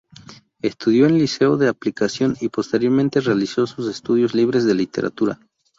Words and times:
Estudió 0.63 1.05
en 1.05 1.11
el 1.13 1.19
Liceo 1.19 1.57
de 1.57 1.67
Aplicación 1.67 2.35
y 2.41 2.49
posteriormente 2.49 3.21
realizó 3.21 3.65
estudios 3.87 4.33
libres 4.33 4.63
de 4.65 4.73
Literatura. 4.73 5.39